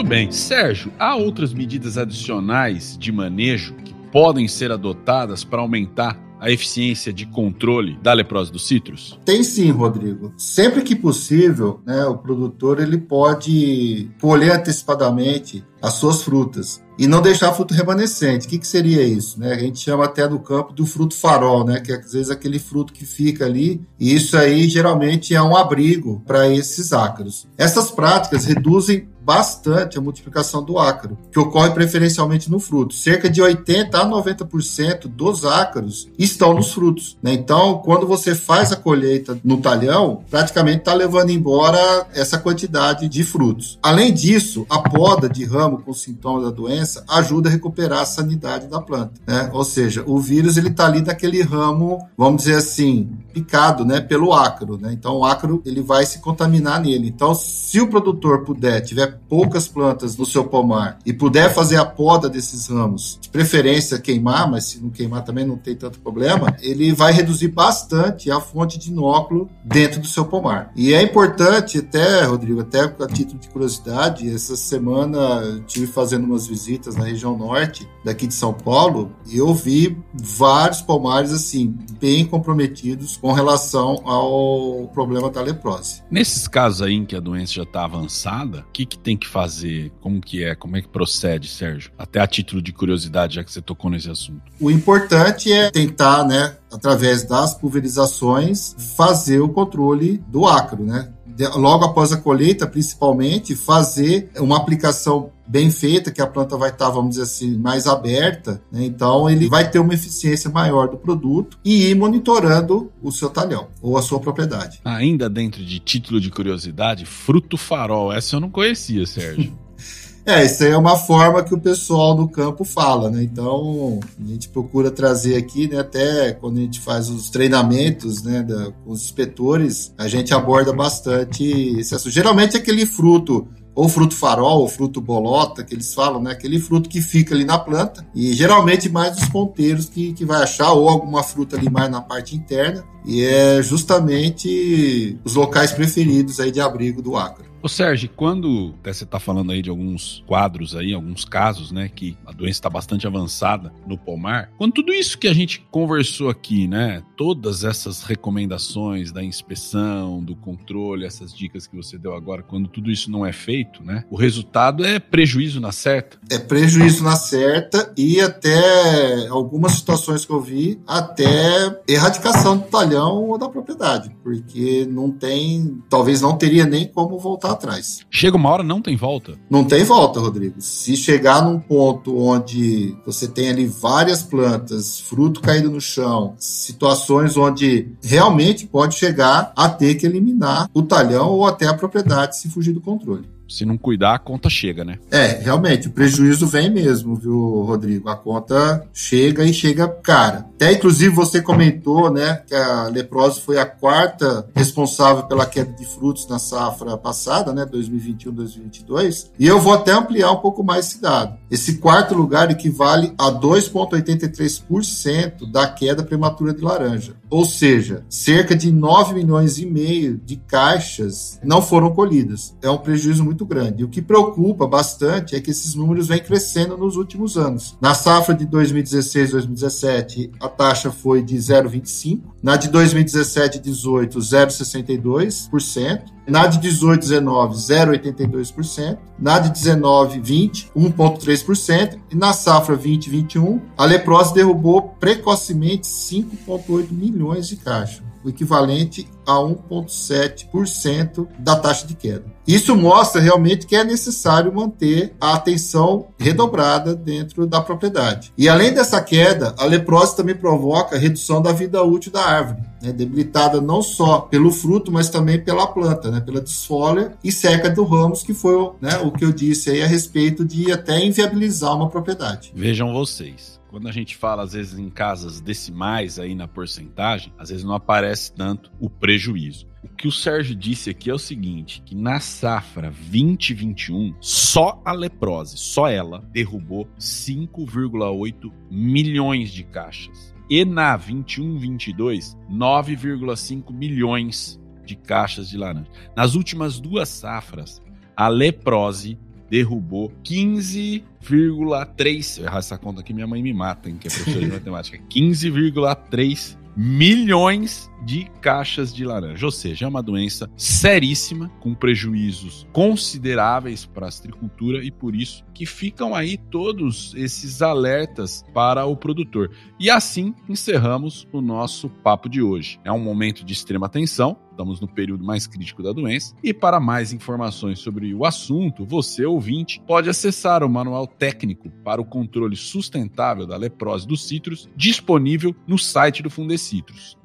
Bem. 0.07 0.31
Sérgio, 0.31 0.93
há 0.99 1.17
outras 1.17 1.53
medidas 1.53 1.99
adicionais 1.99 2.97
de 2.97 3.11
manejo 3.11 3.75
que 3.75 3.93
podem 4.13 4.47
ser 4.47 4.71
adotadas 4.71 5.43
para 5.43 5.61
aumentar 5.61 6.19
a 6.39 6.51
eficiência 6.51 7.13
de 7.13 7.27
controle 7.27 7.99
da 8.03 8.13
leprose 8.13 8.53
dos 8.53 8.69
citros? 8.69 9.19
Tem 9.25 9.43
sim, 9.43 9.71
Rodrigo. 9.71 10.33
Sempre 10.37 10.83
que 10.83 10.95
possível, 10.95 11.81
né, 11.85 12.05
o 12.05 12.19
produtor 12.19 12.79
ele 12.79 12.99
pode 12.99 14.09
colher 14.21 14.53
antecipadamente 14.53 15.65
as 15.83 15.95
suas 15.95 16.23
frutas. 16.23 16.85
e 16.99 17.07
não 17.07 17.21
deixar 17.21 17.53
fruto 17.53 17.75
remanescente. 17.75 18.47
O 18.47 18.49
que, 18.49 18.59
que 18.59 18.67
seria 18.67 19.03
isso? 19.03 19.39
Né? 19.39 19.53
A 19.53 19.59
gente 19.59 19.79
chama 19.79 20.07
até 20.07 20.27
no 20.27 20.41
campo 20.41 20.73
do 20.73 20.87
fruto 20.87 21.15
farol, 21.15 21.63
né? 21.63 21.79
que 21.79 21.93
é, 21.93 21.97
às 21.97 22.13
vezes 22.13 22.31
aquele 22.31 22.59
fruto 22.59 22.93
que 22.93 23.05
fica 23.05 23.45
ali, 23.45 23.83
e 24.01 24.15
isso 24.15 24.35
aí 24.37 24.67
geralmente 24.67 25.35
é 25.35 25.43
um 25.43 25.55
abrigo 25.55 26.23
para 26.27 26.49
esses 26.49 26.95
ácaros. 26.95 27.47
Essas 27.59 27.91
práticas 27.91 28.47
reduzem 28.47 29.09
bastante 29.27 29.99
a 29.99 30.01
multiplicação 30.01 30.63
do 30.63 30.79
ácaro, 30.79 31.19
que 31.33 31.39
ocorre 31.41 31.71
preferencialmente 31.71 32.49
no 32.49 32.61
fruto. 32.61 32.95
Cerca 32.95 33.29
de 33.29 33.43
80 33.43 33.99
a 33.99 34.09
90% 34.09 35.09
dos 35.09 35.45
ácaros 35.45 36.09
estão 36.17 36.55
nos 36.55 36.73
frutos. 36.73 37.19
Né? 37.21 37.33
Então, 37.33 37.79
quando 37.85 38.07
você 38.07 38.37
faz 38.37 38.71
a 38.71 38.77
colheita 38.77 39.37
no 39.43 39.57
talhão, 39.57 40.23
praticamente 40.31 40.79
está 40.79 40.95
levando 40.95 41.31
embora 41.31 42.07
essa 42.15 42.39
quantidade 42.39 43.09
de 43.09 43.25
frutos. 43.25 43.81
Além 43.83 44.15
disso, 44.15 44.65
a 44.71 44.79
poda 44.79 45.29
de 45.29 45.45
ramo 45.45 45.79
com 45.79 45.93
sintomas 45.93 46.45
da 46.45 46.51
doença 46.51 47.05
ajuda 47.09 47.49
a 47.49 47.53
recuperar 47.53 48.03
a 48.03 48.07
sanidade 48.07 48.69
da 48.69 48.81
planta. 48.81 49.15
Né? 49.27 49.51
Ou 49.53 49.65
seja, 49.65 50.05
o 50.07 50.21
vírus 50.21 50.57
ele 50.57 50.69
está 50.69 50.87
ali 50.87 51.03
naquele 51.03 51.43
ramo, 51.43 52.07
vamos 52.17 52.45
dizer 52.45 52.59
assim, 52.59 53.11
picado, 53.33 53.85
né, 53.85 54.01
pelo 54.01 54.33
ácaro. 54.33 54.79
Né? 54.79 54.93
Então, 54.93 55.17
o 55.17 55.25
ácaro 55.25 55.61
ele 55.67 55.83
vai 55.83 56.07
se 56.07 56.21
contaminar 56.21 56.81
nele. 56.81 57.09
Então, 57.09 57.35
se 57.35 57.81
o 57.81 57.89
produtor 57.89 58.45
puder 58.45 58.81
tiver 58.83 59.16
poucas 59.29 59.69
plantas 59.69 60.17
no 60.17 60.25
seu 60.25 60.45
pomar 60.45 60.99
e 61.05 61.13
puder 61.13 61.53
fazer 61.53 61.77
a 61.77 61.85
poda 61.85 62.29
desses 62.29 62.69
ramos, 62.69 63.19
de 63.21 63.29
preferência 63.29 63.99
queimar, 63.99 64.51
mas 64.51 64.65
se 64.65 64.81
não 64.81 64.91
queimar 64.91 65.25
também 65.25 65.47
não 65.47 65.57
tem 65.57 65.75
tanto 65.75 66.01
problema, 66.01 66.57
ele 66.61 66.93
vai 66.93 67.13
reduzir 67.13 67.49
bastante 67.49 68.31
a 68.31 68.41
fonte 68.41 68.79
de 68.79 68.91
inóculo 68.91 69.49
dentro 69.65 70.01
do 70.01 70.07
seu 70.07 70.25
pomar. 70.25 70.71
E 70.77 70.93
é 70.93 71.03
importante 71.03 71.79
até, 71.79 72.25
Rodrigo, 72.25 72.61
até 72.61 72.81
a 72.81 73.07
título 73.07 73.39
de 73.39 73.49
curiosidade, 73.49 74.29
essa 74.29 74.57
semana 74.57 75.63
tive 75.67 75.87
fazendo 75.87 76.25
umas 76.25 76.47
visitas 76.47 76.97
na 76.97 77.05
região 77.05 77.37
norte 77.37 77.89
daqui 78.05 78.27
de 78.27 78.35
São 78.35 78.53
Paulo 78.53 79.13
e 79.29 79.39
eu 79.39 79.53
vi 79.55 79.97
vários 80.15 80.81
pomares 80.81 81.33
assim 81.33 81.75
bem 82.01 82.25
comprometidos 82.25 83.17
com 83.17 83.33
relação 83.33 84.03
ao 84.05 84.89
problema 84.89 85.31
da 85.31 85.41
leprose. 85.41 86.03
Nesses 86.11 86.47
casos 86.49 86.83
aí 86.83 86.95
em 86.95 87.05
que 87.05 87.17
a 87.17 87.21
doença 87.21 87.55
já 87.55 87.63
está 87.63 87.85
avançada, 87.85 88.61
o 88.61 88.73
que, 88.73 88.87
que 88.87 88.99
tem 89.07 89.17
que 89.17 89.29
fazer? 89.29 89.93
Como 90.01 90.21
que 90.21 90.43
é? 90.43 90.57
Como 90.57 90.77
é 90.77 90.83
que 90.83 90.89
procede, 90.89 91.47
Sérgio? 91.47 91.93
Até 91.97 92.19
a 92.19 92.27
título 92.27 92.61
de 92.61 92.73
curiosidade, 92.73 93.37
já 93.37 93.45
que 93.45 93.53
você 93.53 93.63
tocou 93.63 93.89
nesse 93.89 94.11
assunto. 94.11 94.43
O 94.61 94.69
importante 94.69 95.53
é 95.53 95.71
tentar, 95.71 96.25
né, 96.25 96.57
através 96.73 97.23
das 97.23 97.55
pulverizações, 97.55 98.75
fazer 98.97 99.39
o 99.39 99.49
controle 99.49 100.19
do 100.27 100.45
ácaro, 100.45 100.85
né? 100.85 101.13
logo 101.55 101.85
após 101.85 102.13
a 102.13 102.17
colheita, 102.17 102.67
principalmente, 102.67 103.55
fazer 103.55 104.31
uma 104.39 104.57
aplicação 104.57 105.31
bem 105.47 105.71
feita, 105.71 106.11
que 106.11 106.21
a 106.21 106.27
planta 106.27 106.57
vai 106.57 106.71
estar, 106.71 106.91
vamos 106.91 107.11
dizer 107.11 107.23
assim, 107.23 107.57
mais 107.57 107.87
aberta, 107.87 108.63
né? 108.71 108.85
então 108.85 109.29
ele 109.29 109.49
vai 109.49 109.71
ter 109.71 109.79
uma 109.79 109.95
eficiência 109.95 110.51
maior 110.51 110.89
do 110.89 110.97
produto 110.97 111.59
e 111.65 111.89
ir 111.91 111.95
monitorando 111.95 112.91
o 113.03 113.13
seu 113.13 113.31
talhão 113.31 113.69
ou 113.81 113.97
a 113.97 114.03
sua 114.03 114.21
propriedade. 114.21 114.81
Ainda 114.85 115.29
dentro 115.29 115.65
de 115.65 115.79
título 115.79 116.21
de 116.21 116.31
curiosidade, 116.31 117.05
fruto 117.05 117.57
farol, 117.57 118.13
essa 118.13 118.37
eu 118.37 118.41
não 118.41 118.51
conhecia, 118.51 119.07
Sérgio. 119.07 119.57
É, 120.27 120.45
isso 120.45 120.65
aí 120.65 120.73
é 120.73 120.77
uma 120.77 120.99
forma 120.99 121.45
que 121.45 121.55
o 121.55 121.61
pessoal 121.61 122.13
do 122.13 122.27
campo 122.27 122.65
fala, 122.65 123.09
né? 123.09 123.23
Então, 123.23 124.01
a 124.21 124.27
gente 124.27 124.49
procura 124.49 124.91
trazer 124.91 125.37
aqui, 125.37 125.69
né? 125.69 125.79
Até 125.79 126.33
quando 126.33 126.59
a 126.59 126.63
gente 126.63 126.81
faz 126.81 127.09
os 127.09 127.31
treinamentos, 127.31 128.25
né? 128.25 128.43
Da, 128.43 128.73
com 128.73 128.91
os 128.91 129.05
inspetores, 129.05 129.95
a 129.97 130.09
gente 130.09 130.35
aborda 130.35 130.73
bastante 130.73 131.45
esse 131.79 131.95
assunto. 131.95 132.13
Geralmente 132.13 132.57
aquele 132.57 132.85
fruto 132.85 133.47
ou 133.77 133.91
fruto 133.91 134.17
farol, 134.17 134.63
ou 134.63 134.69
fruto 134.69 135.03
bolota, 135.03 135.63
que 135.63 135.75
eles 135.75 135.93
falam, 135.93 136.21
né? 136.21 136.33
Aquele 136.33 136.59
fruto 136.59 136.89
que 136.89 137.03
fica 137.03 137.35
ali 137.35 137.45
na 137.45 137.59
planta. 137.59 138.07
E 138.15 138.33
geralmente 138.33 138.89
mais 138.89 139.19
os 139.19 139.29
ponteiros 139.29 139.85
que, 139.85 140.15
que 140.15 140.25
vai 140.25 140.43
achar, 140.43 140.73
ou 140.73 140.89
alguma 140.89 141.23
fruta 141.23 141.57
ali 141.57 141.69
mais 141.69 141.91
na 141.91 142.01
parte 142.01 142.35
interna. 142.35 142.83
E 143.05 143.23
é 143.23 143.63
justamente 143.63 145.19
os 145.23 145.35
locais 145.35 145.73
preferidos 145.73 146.41
aí 146.41 146.51
de 146.51 146.59
abrigo 146.59 147.03
do 147.03 147.17
ácaro. 147.17 147.45
Ô 147.67 147.69
Sérgio, 147.69 148.09
quando 148.15 148.77
até 148.79 148.93
você 148.93 149.03
está 149.03 149.19
falando 149.19 149.51
aí 149.51 149.61
de 149.61 149.69
alguns 149.69 150.23
quadros 150.25 150.77
aí, 150.77 150.95
alguns 150.95 151.25
casos, 151.25 151.73
né, 151.73 151.91
que 151.93 152.17
a 152.25 152.31
doença 152.31 152.59
está 152.59 152.71
bastante 152.71 153.09
avançada 153.09 153.73
no 153.85 153.99
pomar, 153.99 154.53
quando 154.57 154.75
tudo 154.75 154.95
isso 154.95 155.19
que 155.19 155.27
a 155.27 155.35
gente 155.35 155.67
conversou 155.69 156.29
aqui, 156.29 156.69
né, 156.69 157.03
todas 157.17 157.65
essas 157.65 158.05
recomendações 158.05 159.11
da 159.11 159.21
inspeção, 159.21 160.23
do 160.23 160.37
controle, 160.37 161.05
essas 161.05 161.35
dicas 161.35 161.67
que 161.67 161.75
você 161.75 161.99
deu 161.99 162.15
agora, 162.15 162.41
quando 162.41 162.69
tudo 162.69 162.89
isso 162.89 163.11
não 163.11 163.27
é 163.27 163.33
feito, 163.33 163.83
né, 163.83 164.05
o 164.09 164.15
resultado 164.15 164.85
é 164.85 165.01
prejuízo 165.01 165.61
na 165.61 165.73
certa. 165.73 166.21
É 166.31 166.39
prejuízo 166.39 167.03
na 167.03 167.17
certa 167.17 167.93
e 167.97 168.21
até 168.21 169.27
algumas 169.27 169.73
situações 169.73 170.25
que 170.25 170.31
eu 170.31 170.41
vi, 170.41 170.81
até 170.87 171.83
erradicação 171.89 172.59
do 172.59 172.69
talhão 172.69 173.25
ou 173.25 173.37
da 173.37 173.49
propriedade, 173.49 174.17
porque 174.23 174.87
não 174.89 175.11
tem, 175.11 175.83
talvez 175.91 176.21
não 176.21 176.39
teria 176.39 176.65
nem 176.65 176.87
como 176.87 177.19
voltar 177.19 177.56
atrás. 177.57 178.01
Chega 178.11 178.37
uma 178.37 178.51
hora, 178.51 178.63
não 178.63 178.81
tem 178.81 178.97
volta? 178.97 179.39
Não 179.51 179.65
tem 179.65 179.85
volta, 179.85 180.21
Rodrigo. 180.21 180.61
Se 180.61 180.97
chegar 180.97 181.45
num 181.45 181.59
ponto 181.59 182.17
onde 182.17 182.97
você 183.05 183.27
tem 183.27 183.51
ali 183.51 183.67
várias 183.67 184.23
plantas, 184.23 185.01
fruto 185.01 185.41
caído 185.41 185.71
no 185.71 185.81
chão, 185.81 186.35
situações 186.39 187.37
onde 187.37 187.93
realmente 188.03 188.67
pode 188.67 188.97
chegar 188.97 189.53
a 189.57 189.69
ter 189.69 189.95
que 189.97 190.07
eliminar 190.07 190.71
o 190.73 190.83
talhão 190.83 191.31
ou 191.31 191.47
até 191.47 191.67
a 191.67 191.75
propriedade 191.75 192.37
se 192.39 192.49
fugir 192.49 192.73
do 192.73 192.81
controle 192.81 193.36
se 193.49 193.65
não 193.65 193.79
cuidar, 193.79 194.15
a 194.15 194.19
conta 194.19 194.51
chega, 194.51 194.85
né? 194.85 194.99
É, 195.11 195.41
realmente, 195.43 195.89
o 195.89 195.93
prejuízo 195.93 196.47
vem 196.47 196.71
mesmo, 196.71 197.15
viu, 197.15 197.63
Rodrigo? 197.63 198.09
A 198.09 198.17
conta 198.17 198.87
chega 198.93 199.45
e 199.45 199.53
chega 199.53 199.89
cara. 199.89 200.47
Até, 200.55 200.73
inclusive, 200.73 201.15
você 201.15 201.43
comentou, 201.43 202.11
né, 202.11 202.43
que 202.47 202.55
a 202.55 202.85
leprose 202.85 203.41
foi 203.41 203.59
a 203.59 203.67
quarta 203.67 204.49
responsável 204.55 205.25
pela 205.25 205.45
queda 205.45 205.73
de 205.73 205.85
frutos 205.85 206.27
na 206.29 206.39
safra 206.39 206.97
passada, 206.97 207.53
né, 207.53 207.67
2021-2022. 207.67 209.27
E 209.39 209.47
eu 209.47 209.61
vou 209.61 209.75
até 209.75 209.93
ampliar 209.93 210.33
um 210.33 210.37
pouco 210.37 210.65
mais 210.65 210.87
esse 210.87 210.99
dado. 211.01 211.37
Esse 211.51 211.79
quarto 211.79 212.15
lugar 212.15 212.51
equivale 212.51 213.13
a 213.19 213.31
2,83% 213.31 215.51
da 215.51 215.69
queda 215.69 216.03
prematura 216.03 216.55
de 216.55 216.63
laranja. 216.63 217.15
Ou 217.29 217.45
seja, 217.45 218.03
cerca 218.09 218.57
de 218.57 218.73
9 218.73 219.15
milhões 219.15 219.59
e 219.59 219.67
meio 219.67 220.19
de 220.25 220.37
caixas 220.37 221.39
não 221.43 221.61
foram 221.61 221.93
colhidas. 221.93 222.55
É 222.63 222.71
um 222.71 222.79
prejuízo 222.79 223.25
muito 223.25 223.36
grande. 223.45 223.83
E 223.83 223.85
o 223.85 223.89
que 223.89 224.01
preocupa 224.01 224.67
bastante 224.67 225.35
é 225.35 225.41
que 225.41 225.51
esses 225.51 225.75
números 225.75 226.09
vêm 226.09 226.21
crescendo 226.21 226.77
nos 226.77 226.97
últimos 226.97 227.37
anos. 227.37 227.77
Na 227.81 227.95
safra 227.95 228.35
de 228.35 228.47
2016-2017, 228.47 230.31
a 230.41 230.49
taxa 230.49 230.91
foi 230.91 231.23
de 231.23 231.37
0,25. 231.37 232.23
Na 232.43 232.57
de 232.57 232.69
2017 232.69 233.59
18, 233.59 234.19
0,62%. 234.19 236.16
Na 236.27 236.47
de 236.47 236.59
18, 236.59 237.01
19, 237.01 237.55
0,82%. 237.55 238.99
Na 239.19 239.39
de 239.39 239.51
19, 239.51 240.21
20, 240.21 240.71
1,3%. 240.77 241.99
E 242.11 242.17
na 242.17 242.33
safra 242.33 242.75
20, 242.77 243.09
21, 243.09 243.61
a 243.77 243.85
leprose 243.85 244.35
derrubou 244.35 244.83
precocemente 245.01 245.87
5,8 245.87 246.91
milhões 246.91 247.49
de 247.49 247.57
caixas 247.57 248.07
o 248.27 248.29
equivalente 248.29 249.09
a 249.25 249.35
1,7% 249.35 251.29
da 251.39 251.55
taxa 251.55 251.87
de 251.87 251.95
queda. 251.95 252.25
Isso 252.47 252.75
mostra 252.75 253.21
realmente 253.21 253.67
que 253.67 253.77
é 253.77 253.85
necessário 253.85 254.53
manter 254.53 255.15
a 255.21 255.35
atenção 255.35 256.09
redobrada 256.19 256.95
dentro 256.95 257.47
da 257.47 257.61
propriedade. 257.61 258.33
E 258.37 258.49
além 258.49 258.73
dessa 258.73 259.01
queda, 259.01 259.55
a 259.59 259.65
leprose 259.65 260.17
também 260.17 260.35
provoca 260.35 260.99
redução 260.99 261.41
da 261.41 261.53
vida 261.53 261.83
útil 261.83 262.11
da 262.11 262.25
árvore, 262.25 262.63
né, 262.83 262.93
debilitada 262.93 263.61
não 263.61 263.81
só 263.81 264.21
pelo 264.21 264.51
fruto, 264.51 264.91
mas 264.91 265.09
também 265.09 265.41
pela 265.41 265.67
planta, 265.69 266.11
né, 266.11 266.16
pela 266.21 266.41
desfolha 266.41 267.17
e 267.23 267.31
seca 267.31 267.71
do 267.71 267.85
ramos, 267.85 268.23
que 268.23 268.35
foi 268.35 268.55
né, 268.81 268.99
o 268.99 269.11
que 269.11 269.25
eu 269.25 269.33
disse 269.33 269.71
aí 269.71 269.83
a 269.83 269.87
respeito 269.87 270.45
de 270.45 270.71
até 270.73 271.05
inviabilizar 271.05 271.75
uma 271.75 271.89
propriedade. 271.89 272.53
Vejam 272.55 272.93
vocês 272.93 273.57
quando 273.77 273.89
a 273.89 273.93
gente 273.93 274.17
fala, 274.17 274.43
às 274.43 274.55
vezes, 274.55 274.79
em 274.79 274.89
casas 274.89 275.39
decimais 275.39 276.19
aí 276.19 276.35
na 276.35 276.49
porcentagem, 276.49 277.31
às 277.37 277.51
vezes 277.51 277.63
não 277.63 277.75
aparece 277.75 278.33
tanto 278.33 278.71
o 278.81 278.89
prejuízo. 278.89 279.67
O 279.83 279.89
que 279.89 280.09
o 280.09 280.13
Sérgio 280.13 280.57
disse 280.57 280.89
aqui 280.89 281.11
é 281.11 281.15
o 281.15 281.19
seguinte: 281.19 281.83
que 281.85 281.95
na 281.95 282.19
safra 282.19 282.91
2021, 282.91 284.15
só 284.19 284.81
a 284.83 284.93
leprose, 284.93 285.59
só 285.59 285.89
ela, 285.89 286.25
derrubou 286.33 286.89
5,8 286.99 288.51
milhões 288.71 289.51
de 289.51 289.63
caixas. 289.65 290.35
E 290.49 290.65
na 290.65 290.99
21-22, 290.99 292.35
9,5 292.51 293.73
milhões 293.73 294.59
de 294.87 294.97
caixas 294.97 295.49
de 295.49 295.57
laranja. 295.59 295.87
Nas 296.17 296.35
últimas 296.35 296.81
duas 296.81 297.09
safras, 297.09 297.83
a 298.17 298.29
leprose 298.29 299.19
derrubou 299.51 300.13
15,3. 300.25 302.43
Errar 302.43 302.59
essa 302.59 302.79
conta 302.79 303.01
aqui, 303.01 303.13
minha 303.13 303.27
mãe 303.27 303.43
me 303.43 303.53
mata, 303.53 303.91
hein, 303.91 303.99
que 303.99 304.07
é 304.09 304.11
professora 304.11 304.47
de 304.47 304.53
matemática. 304.53 304.99
15,3 305.11 306.57
milhões 306.77 307.91
de 308.05 308.31
caixas 308.41 308.95
de 308.95 309.05
laranja. 309.05 309.47
Ou 309.47 309.53
seja, 309.53 309.85
é 309.85 309.89
uma 309.89 310.03
doença 310.03 310.51
seríssima, 310.57 311.51
com 311.61 311.75
prejuízos 311.75 312.67
consideráveis 312.73 313.85
para 313.87 314.07
a 314.07 314.11
agricultura 314.11 314.85
e 314.85 314.91
por 314.91 315.15
isso 315.15 315.45
que 315.55 315.65
ficam 315.65 316.15
aí 316.15 316.37
todos 316.37 317.15
esses 317.15 317.63
alertas 317.63 318.45
para 318.53 318.85
o 318.85 318.97
produtor. 318.97 319.51
E 319.81 319.91
assim 319.91 320.35
encerramos 320.49 321.27
o 321.33 321.41
nosso 321.41 321.89
papo 321.89 322.29
de 322.29 322.43
hoje. 322.43 322.79
É 322.85 322.93
um 322.93 322.99
momento 322.99 323.45
de 323.45 323.53
extrema 323.53 323.89
tensão, 323.89 324.37
estamos 324.51 324.81
no 324.81 324.89
período 324.89 325.25
mais 325.25 325.47
crítico 325.47 325.83
da 325.83 325.93
doença. 325.93 326.35
E 326.43 326.53
para 326.53 326.81
mais 326.81 327.13
informações 327.13 327.79
sobre 327.79 328.15
o 328.15 328.25
assunto, 328.25 328.85
você 328.85 329.25
ouvinte 329.25 329.81
pode 329.87 330.09
acessar 330.09 330.63
o 330.63 330.69
manual 330.69 331.07
técnico 331.07 331.71
para 331.85 332.01
o 332.01 332.05
controle 332.05 332.57
sustentável 332.57 333.47
da 333.47 333.57
leprose 333.57 334.07
dos 334.07 334.27
citros, 334.27 334.69
disponível 334.75 335.55
no 335.67 335.79
site 335.79 336.23
do 336.23 336.31
Fundecitrus, 336.31 337.17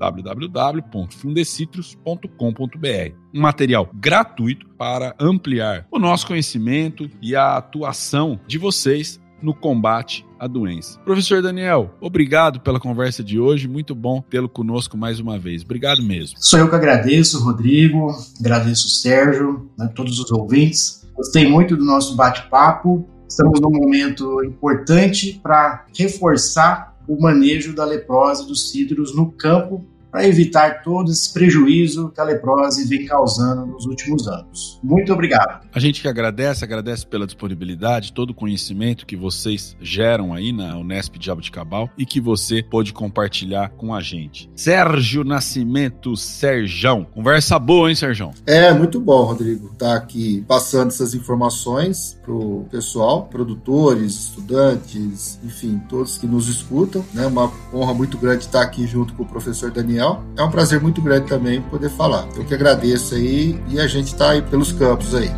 www.fundecitrus.com.br. 0.72 3.16
Um 3.34 3.42
material 3.42 3.90
gratuito 3.94 4.68
para 4.78 5.14
ampliar 5.20 5.86
o 5.92 6.00
nosso 6.00 6.26
conhecimento 6.28 7.10
e 7.22 7.36
a 7.36 7.58
atuação 7.58 8.40
de 8.48 8.58
vocês 8.58 9.20
no 9.42 9.54
combate 9.54 10.26
à 10.40 10.48
doença. 10.48 11.00
Professor 11.00 11.42
Daniel, 11.42 11.96
obrigado 12.00 12.60
pela 12.60 12.80
conversa 12.80 13.24
de 13.24 13.40
hoje, 13.40 13.68
muito 13.68 13.96
bom 13.96 14.22
tê-lo 14.22 14.48
conosco 14.48 14.96
mais 14.96 15.20
uma 15.20 15.40
vez. 15.40 15.64
Obrigado 15.64 16.04
mesmo. 16.04 16.38
Sou 16.40 16.60
eu 16.60 16.70
que 16.70 16.76
agradeço, 16.76 17.44
Rodrigo, 17.44 18.16
agradeço 18.40 18.88
o 18.88 18.92
Sérgio, 18.92 19.70
né, 19.78 19.92
todos 19.96 20.20
os 20.20 20.32
ouvintes. 20.32 21.02
Gostei 21.16 21.48
muito 21.48 21.76
do 21.76 21.84
nosso 21.84 22.16
bate-papo. 22.16 23.08
Estamos 23.28 23.60
num 23.60 23.72
momento 23.72 24.44
importante 24.44 25.40
para 25.42 25.86
reforçar 25.98 26.96
o 27.08 27.20
manejo 27.20 27.74
da 27.74 27.84
leprose 27.84 28.48
dos 28.48 28.72
cítrus 28.72 29.16
no 29.16 29.32
campo 29.32 29.84
para 30.12 30.28
evitar 30.28 30.82
todo 30.84 31.10
esse 31.10 31.32
prejuízo 31.34 32.12
que 32.14 32.20
a 32.20 32.24
leprose 32.24 32.88
vem 32.88 33.06
causando 33.06 33.66
nos 33.66 33.86
últimos 33.86 34.28
anos. 34.28 34.80
Muito 34.84 35.14
obrigado. 35.14 35.66
A 35.74 35.80
gente 35.80 36.02
que 36.02 36.08
agradece, 36.08 36.66
agradece 36.66 37.08
pela 37.08 37.26
disponibilidade, 37.26 38.12
todo 38.12 38.32
o 38.32 38.34
conhecimento 38.34 39.06
que 39.06 39.16
vocês 39.16 39.76
geram 39.80 40.34
aí 40.34 40.52
na 40.52 40.78
Unesp 40.78 41.18
Diabo 41.18 41.42
de 41.42 41.50
Cabal 41.50 41.90
e 41.98 42.06
que 42.06 42.20
você 42.20 42.62
pôde 42.62 42.92
compartilhar 42.92 43.70
com 43.70 43.96
a 43.96 44.02
gente. 44.02 44.50
Sérgio 44.54 45.24
Nascimento 45.24 46.18
Serjão. 46.18 47.06
Conversa 47.06 47.58
boa, 47.58 47.90
hein, 47.90 47.96
Serjão? 47.96 48.32
É, 48.46 48.74
muito 48.74 49.00
bom, 49.00 49.24
Rodrigo, 49.24 49.68
estar 49.68 49.92
tá 49.92 49.96
aqui 49.96 50.44
passando 50.46 50.90
essas 50.90 51.14
informações 51.14 52.20
pro 52.22 52.66
pessoal, 52.70 53.28
produtores, 53.28 54.26
estudantes, 54.26 55.40
enfim, 55.44 55.82
todos 55.88 56.18
que 56.18 56.28
nos 56.28 56.50
escutam. 56.50 57.06
É 57.14 57.20
né? 57.20 57.28
uma 57.28 57.52
honra 57.74 57.94
muito 57.94 58.18
grande 58.18 58.46
estar 58.46 58.62
aqui 58.62 58.86
junto 58.86 59.14
com 59.14 59.24
o 59.24 59.26
professor 59.26 59.72
Daniel 59.72 60.01
Daniel. 60.02 60.24
É 60.36 60.44
um 60.44 60.50
prazer 60.50 60.82
muito 60.82 61.02
grande 61.02 61.28
também 61.28 61.62
poder 61.62 61.90
falar. 61.90 62.28
Eu 62.36 62.44
que 62.44 62.54
agradeço 62.54 63.14
aí 63.14 63.62
e 63.70 63.80
a 63.80 63.88
gente 63.88 64.08
está 64.08 64.32
aí 64.32 64.42
pelos 64.42 64.72
campos 64.72 65.14
aí. 65.14 65.32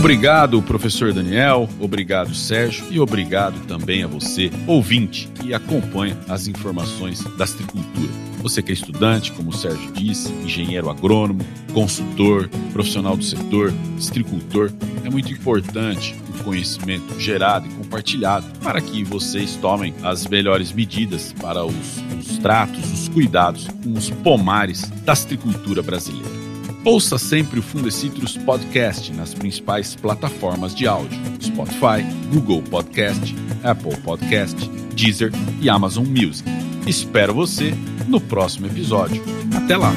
Obrigado, 0.00 0.62
professor 0.62 1.12
Daniel, 1.12 1.68
obrigado, 1.78 2.34
Sérgio, 2.34 2.86
e 2.90 2.98
obrigado 2.98 3.66
também 3.66 4.02
a 4.02 4.06
você, 4.06 4.50
ouvinte, 4.66 5.28
que 5.34 5.52
acompanha 5.52 6.16
as 6.26 6.48
informações 6.48 7.22
da 7.36 7.44
agricultura. 7.44 8.08
Você 8.38 8.62
que 8.62 8.72
é 8.72 8.74
estudante, 8.74 9.30
como 9.30 9.50
o 9.50 9.52
Sérgio 9.52 9.92
disse, 9.92 10.32
engenheiro 10.32 10.88
agrônomo, 10.88 11.44
consultor, 11.74 12.48
profissional 12.72 13.14
do 13.14 13.22
setor, 13.22 13.74
agricultor, 14.08 14.72
é 15.04 15.10
muito 15.10 15.30
importante 15.34 16.16
o 16.30 16.44
conhecimento 16.44 17.20
gerado 17.20 17.68
e 17.68 17.74
compartilhado 17.74 18.46
para 18.60 18.80
que 18.80 19.04
vocês 19.04 19.54
tomem 19.56 19.92
as 20.02 20.26
melhores 20.26 20.72
medidas 20.72 21.34
para 21.34 21.62
os, 21.62 22.02
os 22.18 22.38
tratos, 22.38 22.90
os 22.90 23.06
cuidados 23.10 23.68
com 23.84 23.92
os 23.92 24.08
pomares 24.08 24.88
da 25.04 25.12
agricultura 25.12 25.82
brasileira. 25.82 26.39
Ouça 26.84 27.18
sempre 27.18 27.58
o 27.60 27.62
Fundecitrus 27.62 28.38
Podcast 28.38 29.12
nas 29.12 29.34
principais 29.34 29.94
plataformas 29.94 30.74
de 30.74 30.86
áudio: 30.86 31.18
Spotify, 31.40 32.02
Google 32.32 32.62
Podcast, 32.62 33.34
Apple 33.62 33.96
Podcast, 33.98 34.56
Deezer 34.94 35.30
e 35.60 35.68
Amazon 35.68 36.06
Music. 36.06 36.48
Espero 36.86 37.34
você 37.34 37.74
no 38.08 38.20
próximo 38.20 38.66
episódio. 38.66 39.22
Até 39.54 39.76
lá! 39.76 39.92